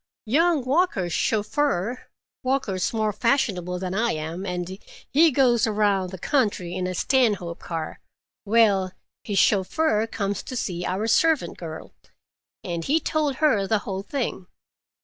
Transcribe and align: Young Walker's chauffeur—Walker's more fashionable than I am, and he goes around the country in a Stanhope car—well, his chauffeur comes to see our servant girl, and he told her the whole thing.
Young 0.25 0.65
Walker's 0.65 1.13
chauffeur—Walker's 1.13 2.91
more 2.91 3.13
fashionable 3.13 3.77
than 3.77 3.93
I 3.93 4.13
am, 4.13 4.47
and 4.47 4.79
he 5.11 5.29
goes 5.29 5.67
around 5.67 6.09
the 6.09 6.17
country 6.17 6.73
in 6.73 6.87
a 6.87 6.95
Stanhope 6.95 7.59
car—well, 7.59 8.93
his 9.23 9.37
chauffeur 9.37 10.07
comes 10.07 10.41
to 10.41 10.55
see 10.55 10.87
our 10.87 11.05
servant 11.05 11.59
girl, 11.59 11.93
and 12.63 12.83
he 12.83 12.99
told 12.99 13.35
her 13.35 13.67
the 13.67 13.77
whole 13.85 14.01
thing. 14.01 14.47